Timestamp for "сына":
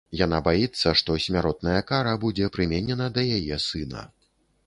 3.67-4.01